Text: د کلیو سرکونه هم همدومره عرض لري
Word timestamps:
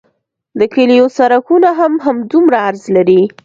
د 0.59 0.61
کلیو 0.73 1.05
سرکونه 1.17 1.69
هم 1.79 1.93
همدومره 2.05 2.57
عرض 2.67 2.83
لري 2.95 3.21